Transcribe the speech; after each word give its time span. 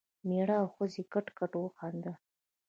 مېړه 0.27 0.55
او 0.61 0.67
ښځې 0.75 1.03
کټ 1.13 1.27
کټ 1.37 1.51
وخندل. 1.57 2.15